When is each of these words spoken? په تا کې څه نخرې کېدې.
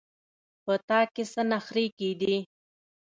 په 0.63 0.73
تا 0.87 0.99
کې 1.13 1.23
څه 1.31 1.41
نخرې 1.51 1.85
کېدې. 1.97 2.37